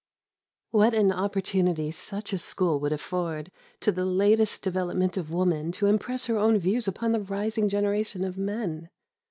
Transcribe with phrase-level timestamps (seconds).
[0.71, 3.51] What an opportunity such a school would afford
[3.81, 8.23] to the latest development of woman to impress her own views upon the rising generation
[8.23, 8.89] of men!